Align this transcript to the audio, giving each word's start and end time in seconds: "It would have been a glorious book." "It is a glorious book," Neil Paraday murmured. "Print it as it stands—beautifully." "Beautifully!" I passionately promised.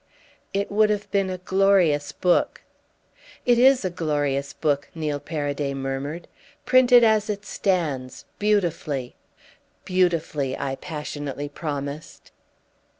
"It 0.51 0.71
would 0.71 0.89
have 0.89 1.11
been 1.11 1.29
a 1.29 1.37
glorious 1.37 2.11
book." 2.11 2.63
"It 3.45 3.59
is 3.59 3.85
a 3.85 3.91
glorious 3.91 4.51
book," 4.51 4.89
Neil 4.95 5.19
Paraday 5.19 5.75
murmured. 5.75 6.27
"Print 6.65 6.91
it 6.91 7.03
as 7.03 7.29
it 7.29 7.45
stands—beautifully." 7.45 9.15
"Beautifully!" 9.85 10.57
I 10.57 10.73
passionately 10.77 11.49
promised. 11.49 12.31